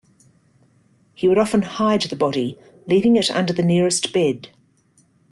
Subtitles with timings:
[1.13, 2.57] He would often hide the body,
[2.87, 4.49] leaving it under the nearest bed.